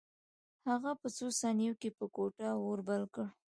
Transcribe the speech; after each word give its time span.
هغه 0.69 0.91
په 1.01 1.07
څو 1.17 1.27
ثانیو 1.39 1.79
کې 1.81 1.89
په 1.97 2.05
کوټه 2.15 2.47
اور 2.65 2.79
بل 2.87 3.03
کړ 3.13 3.25